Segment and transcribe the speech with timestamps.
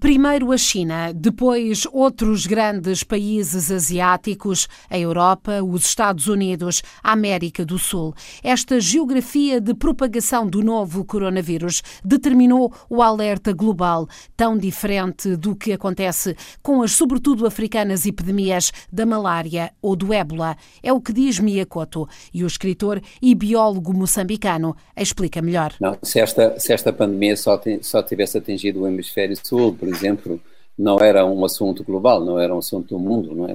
[0.00, 7.62] Primeiro a China, depois outros grandes países asiáticos, a Europa, os Estados Unidos, a América
[7.62, 8.14] do Sul.
[8.42, 15.72] Esta geografia de propagação do novo coronavírus determinou o alerta global, tão diferente do que
[15.72, 20.56] acontece com as, sobretudo africanas, epidemias da malária ou do ébola.
[20.82, 25.74] É o que diz Miyakoto e o escritor e biólogo moçambicano explica melhor.
[25.78, 30.40] Não, se, esta, se esta pandemia só, só tivesse atingido o hemisfério sul, por exemplo,
[30.78, 33.54] não era um assunto global, não era um assunto do mundo, não é?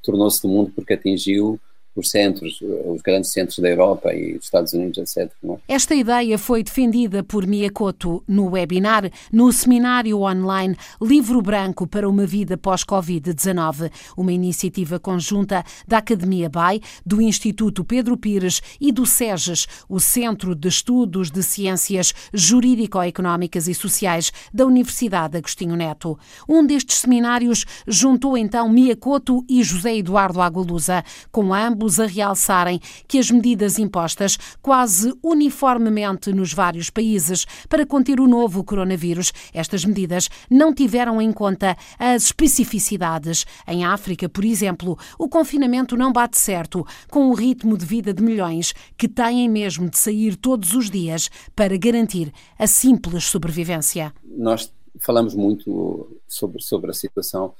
[0.00, 1.58] Tornou-se do mundo porque atingiu
[1.94, 5.30] os centros, os grandes centros da Europa e dos Estados Unidos, etc.
[5.68, 5.74] É?
[5.74, 12.24] Esta ideia foi defendida por Miyakoto no webinar, no seminário online Livro Branco para uma
[12.24, 19.66] Vida Pós-Covid-19, uma iniciativa conjunta da Academia BAI, do Instituto Pedro Pires e do SEGES,
[19.88, 26.18] o Centro de Estudos de Ciências Jurídico-Económicas e Sociais da Universidade Agostinho Neto.
[26.48, 33.18] Um destes seminários juntou então Miyakoto e José Eduardo Agualusa, com ambos a realçarem que
[33.18, 40.28] as medidas impostas quase uniformemente nos vários países para conter o novo coronavírus, estas medidas
[40.50, 43.44] não tiveram em conta as especificidades.
[43.66, 48.22] Em África, por exemplo, o confinamento não bate certo com o ritmo de vida de
[48.22, 54.12] milhões que têm mesmo de sair todos os dias para garantir a simples sobrevivência.
[54.24, 57.54] Nós falamos muito sobre, sobre a situação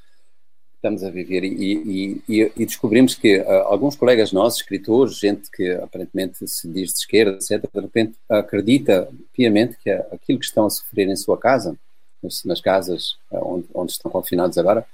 [0.83, 5.71] estamos a viver e, e, e descobrimos que uh, alguns colegas nossos, escritores, gente que
[5.75, 10.71] aparentemente se diz de esquerda, etc., de repente acredita piamente que aquilo que estão a
[10.71, 11.77] sofrer em sua casa,
[12.45, 14.85] nas casas uh, onde, onde, estão confinados agora,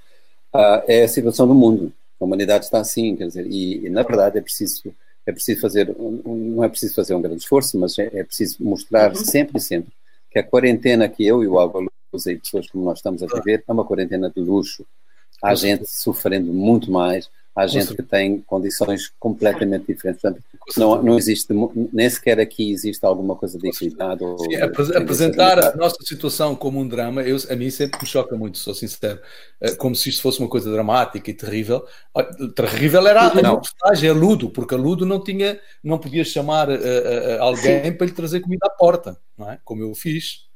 [0.53, 1.91] uh, é a situação do mundo.
[2.21, 4.93] A humanidade está assim, quer dizer, e, e na verdade é preciso
[5.25, 9.09] é preciso fazer, não é preciso fazer um grande esforço, mas é, é preciso mostrar
[9.09, 9.15] uhum.
[9.15, 9.91] sempre e sempre
[10.31, 11.91] que a quarentena que eu e o Álvaro
[12.27, 14.85] e pessoas como nós estamos a viver é uma quarentena de luxo,
[15.43, 20.21] Há gente sofrendo muito mais, há gente que tem condições completamente diferentes.
[20.21, 20.43] Portanto,
[20.77, 21.53] não, não existe,
[21.91, 24.21] nem sequer aqui existe alguma coisa de equidade.
[24.39, 24.55] Sim,
[24.95, 28.73] apresentar a nossa situação como um drama, eu, a mim sempre me choca muito, sou
[28.73, 29.19] sincero.
[29.61, 31.85] Eh, como se isto fosse uma coisa dramática e terrível.
[32.55, 36.73] Terrível era a postagem, a Ludo, porque a Ludo não tinha, não podia chamar uh,
[36.73, 39.59] uh, alguém para lhe trazer comida à porta, não é?
[39.63, 40.48] Como eu fiz.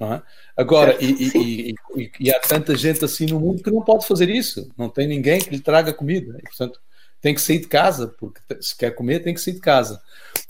[0.00, 0.22] É?
[0.56, 4.30] Agora, e, e, e, e, há tanta gente assim no mundo que não pode fazer
[4.30, 6.80] isso, não tem ninguém que lhe traga comida, e, portanto
[7.20, 10.00] tem que sair de casa, porque se quer comer tem que sair de casa.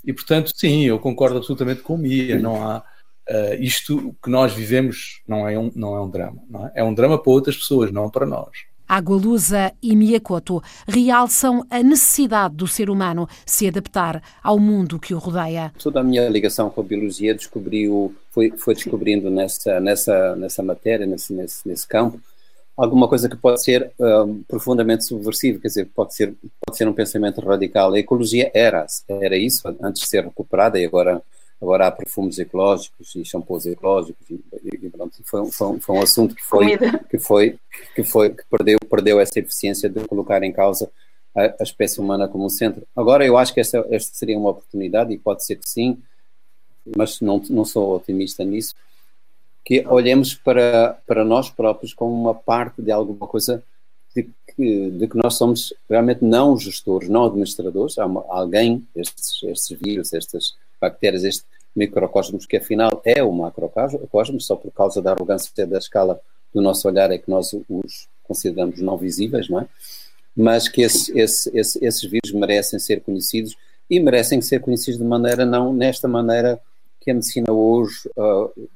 [0.05, 2.83] E portanto, sim, eu concordo absolutamente com o Mia, não há.
[3.29, 6.71] Uh, isto que nós vivemos não é um, não é um drama, não é?
[6.75, 8.65] é um drama para outras pessoas, não para nós.
[8.91, 15.17] Agualusa e Miyakoto realçam a necessidade do ser humano se adaptar ao mundo que o
[15.17, 15.71] rodeia.
[15.81, 21.05] Toda a minha ligação com a biologia descobriu, foi, foi descobrindo nessa, nessa, nessa matéria,
[21.05, 22.19] nesse, nesse, nesse campo,
[22.75, 26.93] alguma coisa que pode ser um, profundamente subversivo, quer dizer, pode ser, pode ser um
[26.93, 27.93] pensamento radical.
[27.93, 31.21] A ecologia era, era isso, antes de ser recuperada e agora
[31.61, 36.33] agora há perfumes ecológicos e shampoos ecológicos e, e pronto, foi, foi, foi, um assunto
[36.33, 36.77] que foi
[37.09, 37.59] que foi
[37.95, 40.89] que foi que perdeu perdeu essa eficiência de colocar em causa
[41.35, 42.85] a, a espécie humana como centro.
[42.95, 46.01] Agora eu acho que esta, esta seria uma oportunidade e pode ser que sim,
[46.97, 48.73] mas não não sou otimista nisso,
[49.63, 53.63] que olhemos para para nós próprios como uma parte de alguma coisa
[54.15, 54.23] de
[54.55, 59.79] que, de que nós somos realmente não gestores, não administradores, há uma, alguém, estes, estes
[59.79, 65.65] vírus, estas bactérias, este microcosmos, que afinal é o macrocosmos, só por causa da arrogância
[65.65, 66.19] da escala
[66.53, 69.67] do nosso olhar é que nós os consideramos não visíveis, não é?
[70.35, 73.55] Mas que esse, esse, esse, esses vírus merecem ser conhecidos
[73.89, 76.59] e merecem ser conhecidos de maneira não nesta maneira
[76.99, 78.69] que a medicina hoje uh,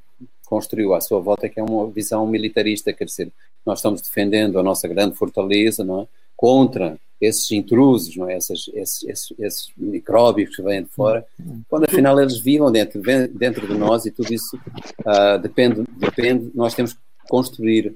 [0.45, 3.31] construiu à sua volta, que é uma visão militarista, quer dizer,
[3.65, 6.07] nós estamos defendendo a nossa grande fortaleza, não é?
[6.35, 8.37] Contra esses intrusos, não é?
[8.37, 11.25] esses, esses, esses, esses micróbios que vêm de fora,
[11.69, 16.73] quando afinal eles vivam dentro, dentro de nós e tudo isso uh, depende, depende, nós
[16.73, 16.99] temos que
[17.29, 17.95] construir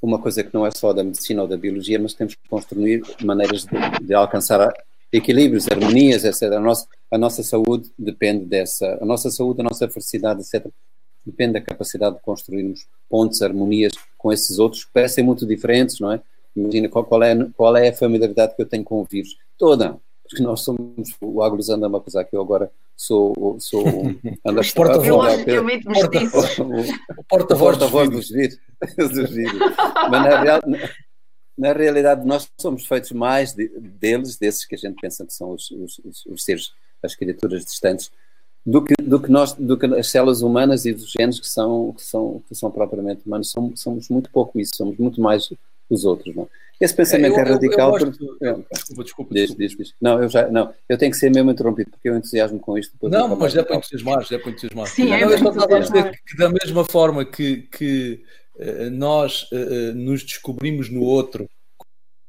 [0.00, 3.02] uma coisa que não é só da medicina ou da biologia, mas temos que construir
[3.22, 4.72] maneiras de, de alcançar
[5.12, 6.52] equilíbrios, harmonias, etc.
[6.52, 10.66] A nossa, a nossa saúde depende dessa, a nossa saúde, a nossa felicidade, etc.
[11.26, 16.12] Depende da capacidade de construirmos pontes, harmonias com esses outros que parecem muito diferentes, não
[16.12, 16.20] é?
[16.58, 19.36] Imagina qual, qual, é, qual é a familiaridade que eu tenho com o vírus.
[19.56, 19.96] Toda.
[20.28, 21.16] Porque nós somos.
[21.20, 23.56] O Agros anda a acusar que eu agora sou.
[23.60, 23.84] sou
[24.44, 25.46] anda porta-voz.
[27.16, 27.24] O
[27.58, 28.58] porta-voz dos vírus.
[30.10, 30.60] Mas na, real,
[31.56, 35.52] na, realidade nós somos feitos mais de, deles, desses que a gente pensa que são
[35.52, 36.72] os, os, os seres,
[37.02, 38.10] as criaturas distantes,
[38.66, 41.92] do que, do que nós, do que as células humanas e dos genes que são,
[41.92, 43.50] que são, que são propriamente humanos.
[43.50, 45.48] Somos, somos muito pouco isso, somos muito mais
[45.88, 46.48] os outros, não?
[46.80, 47.98] Esse pensamento é, eu, é radical.
[47.98, 48.64] Eu, eu gosto, porque...
[48.72, 49.34] Desculpa, desculpa.
[49.34, 49.94] Diz, diz, diz.
[50.00, 52.96] Não, eu já, não, eu tenho que ser mesmo interrompido porque eu entusiasmo com isto.
[53.02, 54.86] Não, mas já é para entusiasmar, já é para entusiasmar.
[54.86, 58.22] Sim, é não, eu estava a dizer que, da mesma forma que, que
[58.56, 61.48] uh, nós uh, nos descobrimos no outro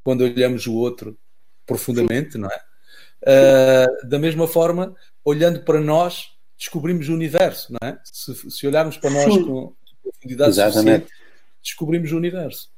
[0.03, 1.15] quando olhamos o outro
[1.65, 2.39] profundamente, Sim.
[2.39, 2.59] não é?
[3.21, 7.99] Uh, da mesma forma, olhando para nós, descobrimos o universo, não é?
[8.03, 9.45] Se, se olharmos para nós Sim.
[9.45, 11.07] com profundidade suficiente,
[11.61, 12.69] descobrimos o universo.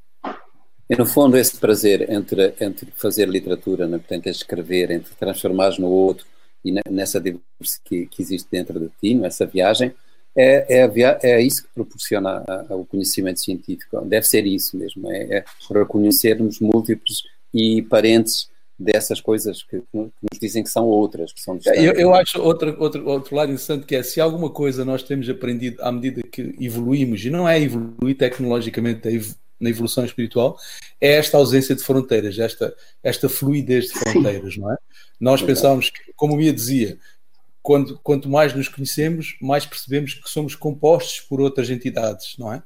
[0.92, 3.98] E no fundo esse prazer entre, entre fazer literatura, né?
[3.98, 6.26] portanto, é escrever, entre transformar no outro
[6.66, 9.94] e nessa diversidade que, que, existe dentro de ti, nessa viagem,
[10.36, 14.02] é, é, via é isso que proporciona a, a, o conhecimento científico.
[14.02, 17.24] Deve ser isso mesmo, é, é reconhecermos múltiplos
[17.54, 22.14] e parentes dessas coisas que, que, nos dizem que são outras, que são Eu, eu
[22.14, 25.90] acho outro, outro, outro lado interessante que é se alguma coisa nós temos aprendido à
[25.90, 29.12] medida que evoluímos, e não é evoluir tecnologicamente, é
[29.62, 30.60] na evolução espiritual
[31.00, 34.62] é esta ausência de fronteiras, esta, esta fluidez de fronteiras, Sim.
[34.62, 34.78] não é?
[35.20, 36.98] Nós pensamos que, como Mia dizia,
[37.62, 42.64] quando, quanto mais nos conhecemos, mais percebemos que somos compostos por outras entidades, não é?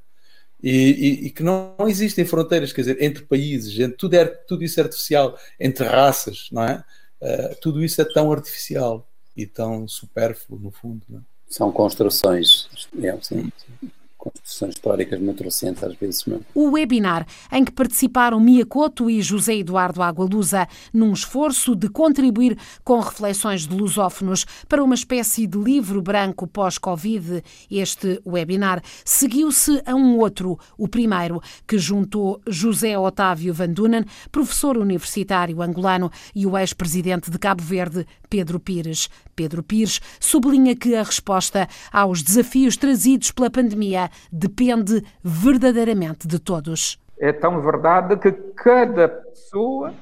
[0.63, 4.25] E, e, e, que não, não, existem fronteiras, quer dizer, entre países, entre, tudo, é,
[4.25, 6.83] tudo isso é artificial, entre raças, não é?
[7.21, 11.03] Uh, tudo isso é tão artificial e tão supérfluo, no fundo.
[11.09, 11.21] Não é?
[11.49, 12.67] São construções.
[13.01, 13.91] É, sim, sim
[14.31, 16.45] construções históricas muito recentes, às vezes mesmo.
[16.53, 22.57] O webinar, em que participaram Mia Couto e José Eduardo Agualusa, num esforço de contribuir
[22.83, 29.93] com reflexões de lusófonos para uma espécie de livro branco pós-Covid, este webinar seguiu-se a
[29.93, 36.57] um outro, o primeiro, que juntou José Otávio Van Dunen, professor universitário angolano, e o
[36.57, 39.09] ex-presidente de Cabo Verde, Pedro Pires.
[39.35, 46.99] Pedro Pires sublinha que a resposta aos desafios trazidos pela pandemia depende verdadeiramente de todos.
[47.19, 49.93] É tão verdade que cada pessoa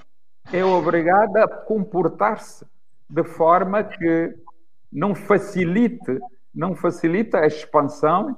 [0.52, 2.66] é obrigada a comportar-se
[3.10, 4.36] de forma que
[4.92, 6.20] não facilite,
[6.54, 8.38] não facilita a expansão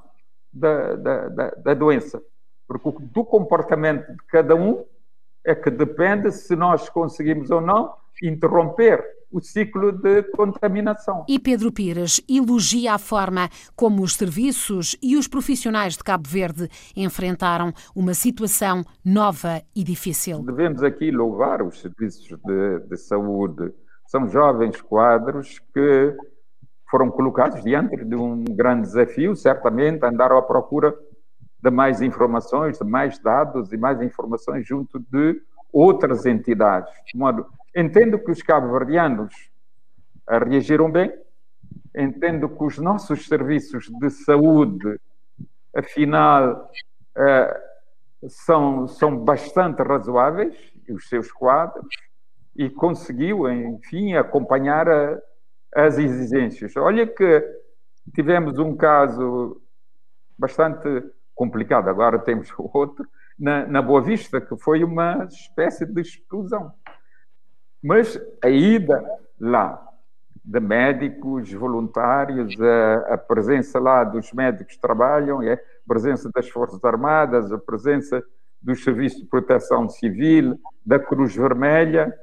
[0.51, 2.21] da, da, da, da doença.
[2.68, 4.83] Porque do comportamento de cada um
[5.45, 9.04] é que depende se nós conseguimos ou não interromper
[9.36, 11.26] o ciclo de contaminação.
[11.28, 16.70] E Pedro Pires elogia a forma como os serviços e os profissionais de Cabo Verde
[16.96, 20.42] enfrentaram uma situação nova e difícil.
[20.42, 23.74] Devemos aqui louvar os serviços de, de saúde.
[24.08, 26.16] São jovens quadros que
[26.90, 30.96] foram colocados diante de um grande desafio, certamente andaram à procura
[31.62, 35.42] de mais informações, de mais dados e mais informações junto de
[35.75, 36.94] outras entidades.
[37.75, 39.33] Entendo que os cabo-verdianos
[40.25, 41.13] reagiram bem,
[41.94, 44.98] entendo que os nossos serviços de saúde,
[45.75, 46.72] afinal,
[47.18, 47.62] eh,
[48.30, 50.56] são, são bastante razoáveis,
[50.89, 51.94] os seus quadros,
[52.56, 55.21] e conseguiu, enfim, acompanhar a,
[55.75, 56.74] as exigências.
[56.78, 57.44] Olha que
[58.13, 59.62] tivemos um caso
[60.38, 63.06] bastante complicado, agora temos outro,
[63.38, 66.72] na, na Boa Vista, que foi uma espécie de explosão.
[67.84, 69.04] Mas a ida
[69.40, 69.82] lá
[70.44, 76.48] de médicos voluntários, a, a, presença lá dos médicos que trabalham, é, a presença das
[76.50, 78.24] Forças Armadas, a presença
[78.62, 82.14] dos Serviços de Proteção Civil, da Cruz Vermelha,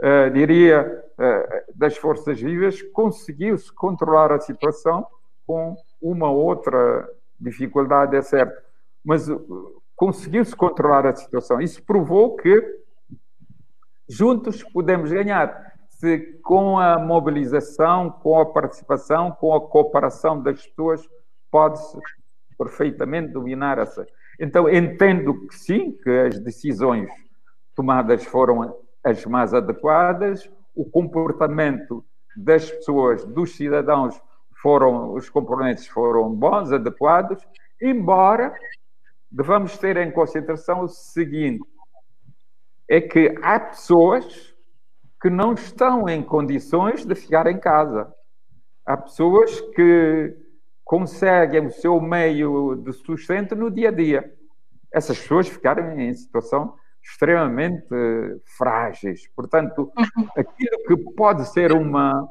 [0.00, 5.06] uh, diria, uh, das Forças Vivas, conseguiu-se controlar a situação
[5.46, 8.60] com uma outra dificuldade, é certo,
[9.04, 11.60] mas uh, conseguiu-se controlar a situação.
[11.60, 12.60] Isso provou que
[14.08, 15.72] Juntos podemos ganhar.
[15.88, 21.08] Se com a mobilização, com a participação, com a cooperação das pessoas,
[21.52, 21.96] pode-se
[22.58, 24.04] perfeitamente dominar essa.
[24.40, 27.08] Então, entendo que sim, que as decisões
[27.76, 32.04] tomadas foram as mais adequadas, o comportamento
[32.36, 34.20] das pessoas, dos cidadãos,
[34.60, 37.40] foram, os componentes foram bons, adequados,
[37.80, 38.52] embora
[39.32, 41.64] devamos ter em consideração o seguinte:
[42.88, 44.54] é que há pessoas
[45.20, 48.12] que não estão em condições de ficar em casa.
[48.84, 50.36] Há pessoas que
[50.84, 54.34] conseguem o seu meio de sustento no dia a dia.
[54.92, 57.88] Essas pessoas ficaram em situação extremamente
[58.58, 59.26] frágeis.
[59.34, 59.90] Portanto,
[60.36, 62.28] aquilo que pode ser uma,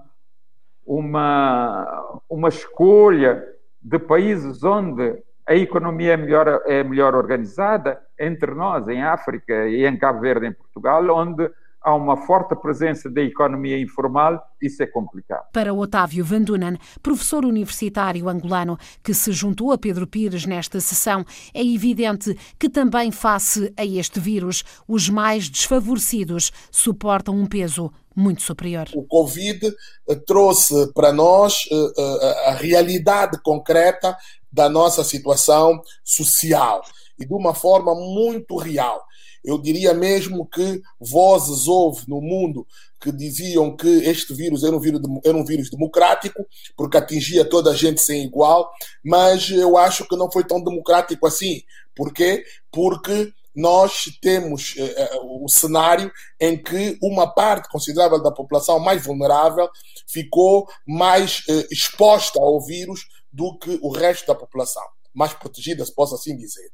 [0.86, 3.43] uma, uma escolha
[3.81, 9.86] de países onde a economia é melhor, é melhor organizada entre nós, em África e
[9.86, 14.88] em Cabo Verde, em Portugal, onde há uma forte presença da economia informal, isso é
[14.88, 15.43] complicado.
[15.51, 21.62] Para Otávio Vandunan, professor universitário angolano que se juntou a Pedro Pires nesta sessão, é
[21.62, 28.88] evidente que também face a este vírus, os mais desfavorecidos suportam um peso muito superior.
[28.93, 29.74] O Covid
[30.25, 34.17] trouxe para nós eh, eh, a realidade concreta
[34.51, 36.81] da nossa situação social
[37.20, 39.03] e de uma forma muito real.
[39.43, 42.65] Eu diria mesmo que vozes houve no mundo
[43.01, 46.46] que diziam que este vírus era um vírus, era um vírus democrático,
[46.77, 48.72] porque atingia toda a gente sem igual,
[49.03, 51.63] mas eu acho que não foi tão democrático assim.
[51.96, 52.46] Por quê?
[52.72, 59.67] Porque nós temos eh, o cenário em que uma parte considerável da população mais vulnerável
[60.08, 64.83] ficou mais eh, exposta ao vírus do que o resto da população
[65.13, 66.71] mais protegida, se posso assim dizer.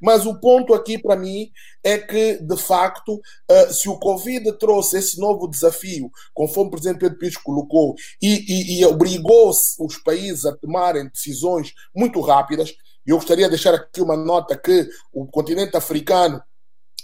[0.00, 1.50] Mas o ponto aqui para mim
[1.82, 7.00] é que, de facto, eh, se o Covid trouxe esse novo desafio, conforme o presidente
[7.00, 12.72] Pedro Pires colocou, e, e, e obrigou os países a tomarem decisões muito rápidas,
[13.04, 16.40] eu gostaria de deixar aqui uma nota que o continente africano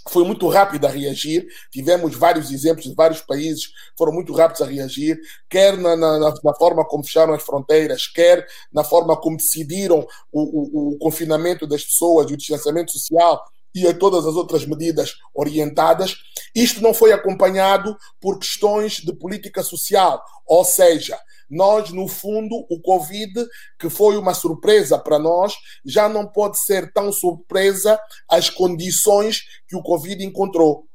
[0.08, 1.46] foi muito rápido a reagir.
[1.70, 6.54] Tivemos vários exemplos de vários países foram muito rápidos a reagir, quer na, na, na
[6.54, 11.84] forma como fecharam as fronteiras, quer na forma como decidiram o, o, o confinamento das
[11.84, 13.42] pessoas e o distanciamento social
[13.76, 16.16] e a todas as outras medidas orientadas.
[16.54, 21.18] Isto não foi acompanhado por questões de política social, ou seja,
[21.48, 23.46] nós, no fundo, o Covid,
[23.78, 25.54] que foi uma surpresa para nós,
[25.84, 30.86] já não pode ser tão surpresa as condições que o Covid encontrou.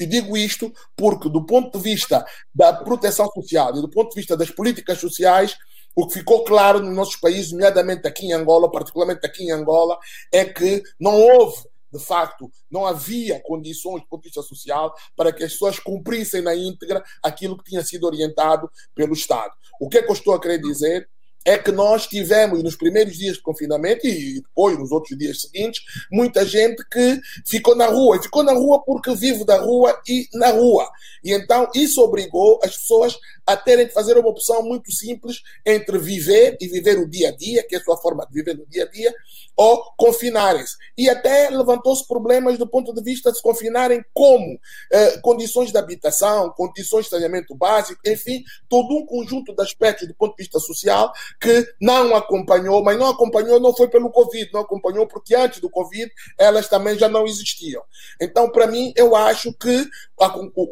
[0.00, 4.20] E digo isto porque, do ponto de vista da proteção social e do ponto de
[4.20, 5.56] vista das políticas sociais,
[5.94, 9.98] o que ficou claro nos nossos países, nomeadamente aqui em Angola, particularmente aqui em Angola,
[10.32, 11.56] é que não houve
[11.92, 16.42] de facto, não havia condições de ponto de vista social para que as pessoas cumprissem
[16.42, 19.52] na íntegra aquilo que tinha sido orientado pelo Estado.
[19.80, 21.08] O que é que eu estou a querer dizer?
[21.44, 25.82] é que nós tivemos nos primeiros dias de confinamento e depois nos outros dias seguintes
[26.12, 30.28] muita gente que ficou na rua e ficou na rua porque vive da rua e
[30.34, 30.88] na rua
[31.24, 35.98] e então isso obrigou as pessoas a terem que fazer uma opção muito simples entre
[35.98, 38.66] viver e viver o dia a dia que é a sua forma de viver no
[38.66, 39.14] dia a dia
[39.60, 44.58] ou confinarem-se e até levantou-se problemas do ponto de vista de se confinarem como
[44.90, 50.14] eh, condições de habitação condições de saneamento básico enfim todo um conjunto de aspectos do
[50.14, 54.62] ponto de vista social que não acompanhou, mas não acompanhou não foi pelo Covid, não
[54.62, 57.82] acompanhou porque antes do Covid elas também já não existiam.
[58.18, 59.86] Então, para mim, eu acho que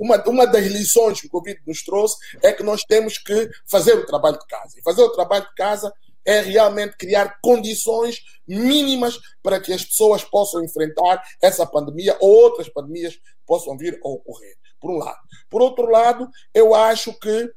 [0.00, 3.94] uma, uma das lições que o Covid nos trouxe é que nós temos que fazer
[3.94, 4.78] o trabalho de casa.
[4.78, 5.92] E fazer o trabalho de casa
[6.24, 12.68] é realmente criar condições mínimas para que as pessoas possam enfrentar essa pandemia ou outras
[12.68, 14.56] pandemias possam vir a ocorrer.
[14.80, 15.18] Por um lado.
[15.50, 17.52] Por outro lado, eu acho que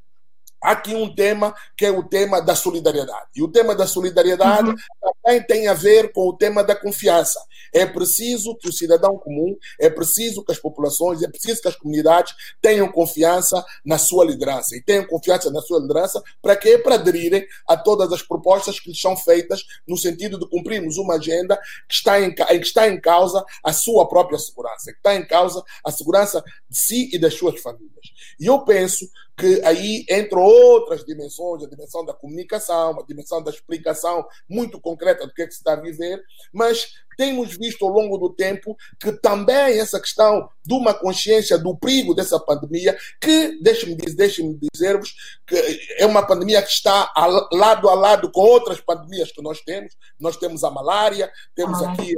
[0.62, 3.26] há aqui um tema que é o tema da solidariedade.
[3.34, 4.76] E o tema da solidariedade uhum.
[5.22, 7.40] também tem a ver com o tema da confiança.
[7.72, 11.76] É preciso que o cidadão comum, é preciso que as populações, é preciso que as
[11.76, 14.76] comunidades tenham confiança na sua liderança.
[14.76, 16.78] E tenham confiança na sua liderança para quê?
[16.78, 21.14] Para aderirem a todas as propostas que lhes são feitas no sentido de cumprirmos uma
[21.14, 21.56] agenda
[21.88, 25.62] que está em, que está em causa a sua própria segurança, que está em causa
[25.84, 27.92] a segurança de si e das suas famílias.
[28.38, 29.08] E eu penso
[29.42, 35.26] que aí entram outras dimensões, a dimensão da comunicação, a dimensão da explicação muito concreta
[35.26, 36.22] do que, é que se está a viver,
[36.52, 41.76] mas temos visto ao longo do tempo que também essa questão de uma consciência do
[41.76, 45.12] perigo dessa pandemia, que, deixe-me deixe dizer-vos,
[45.44, 45.56] que
[45.98, 47.12] é uma pandemia que está
[47.52, 49.96] lado a lado com outras pandemias que nós temos.
[50.20, 52.14] Nós temos a malária, temos aqui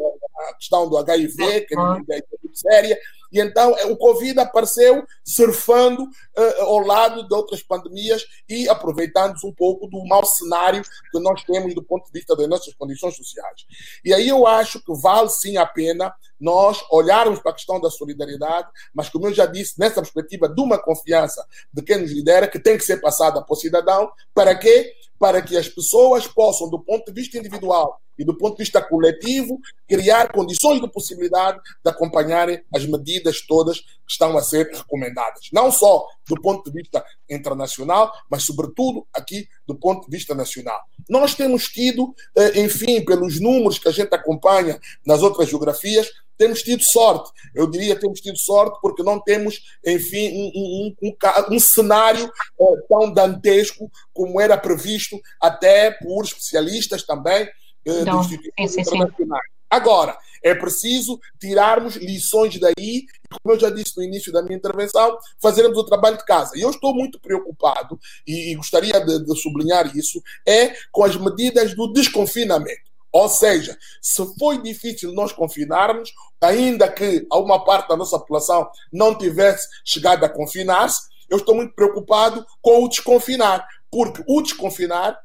[0.50, 2.98] a questão do HIV, que é muito séria,
[3.34, 9.44] e então eh, o Covid apareceu surfando uh, ao lado de outras pandemias e aproveitando-se
[9.44, 13.16] um pouco do mau cenário que nós temos do ponto de vista das nossas condições
[13.16, 13.66] sociais.
[14.04, 17.90] E aí eu acho que vale sim a pena nós olharmos para a questão da
[17.90, 22.46] solidariedade, mas como eu já disse, nessa perspectiva de uma confiança de quem nos lidera,
[22.46, 24.92] que tem que ser passada para o cidadão, para quê?
[25.18, 28.80] Para que as pessoas possam, do ponto de vista individual, e do ponto de vista
[28.80, 35.48] coletivo, criar condições de possibilidade de acompanharem as medidas todas que estão a ser recomendadas.
[35.52, 40.80] Não só do ponto de vista internacional, mas, sobretudo, aqui do ponto de vista nacional.
[41.08, 46.62] Nós temos tido, eh, enfim, pelos números que a gente acompanha nas outras geografias, temos
[46.62, 47.30] tido sorte.
[47.54, 52.76] Eu diria temos tido sorte porque não temos, enfim, um, um, um, um cenário eh,
[52.88, 57.48] tão dantesco como era previsto até por especialistas também
[57.86, 59.54] uh, não, instituições sim, internacionais.
[59.70, 63.06] Agora, é preciso tirarmos lições daí e
[63.42, 66.56] como eu já disse no início da minha intervenção, fazermos o trabalho de casa.
[66.56, 71.74] E eu estou muito preocupado, e, gostaria de, de sublinhar isso, é com as medidas
[71.74, 72.94] do desconfinamento.
[73.10, 79.16] Ou seja, se foi difícil nós confinarmos, ainda que uma parte da nossa população não
[79.16, 85.18] tivesse chegado a confinar-se, eu estou muito preocupado com o desconfinar, porque o desconfinar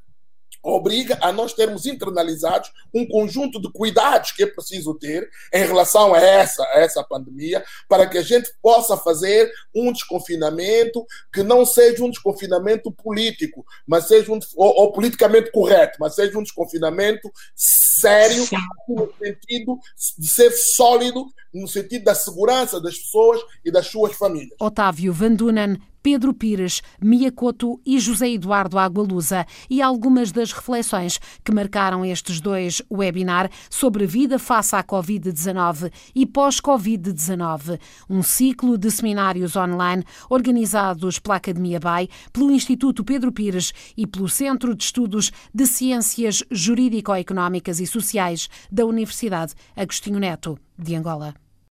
[0.61, 6.13] obriga a nós termos internalizados um conjunto de cuidados que é preciso ter em relação
[6.13, 11.65] a essa, a essa pandemia, para que a gente possa fazer um desconfinamento que não
[11.65, 17.31] seja um desconfinamento político, mas seja um ou, ou politicamente correto, mas seja um desconfinamento
[17.55, 18.45] sério
[18.87, 19.79] no sentido
[20.17, 24.55] de ser sólido no sentido da segurança das pessoas e das suas famílias.
[24.59, 31.51] Otávio Van Dunen Pedro Pires, Miyakoto e José Eduardo Agualusa e algumas das reflexões que
[31.51, 37.79] marcaram estes dois webinar sobre vida face à Covid-19 e pós-Covid-19,
[38.09, 44.29] um ciclo de seminários online organizados pela Academia BAI, pelo Instituto Pedro Pires e pelo
[44.29, 51.48] Centro de Estudos de Ciências Jurídico-Económicas e Sociais da Universidade Agostinho Neto de Angola.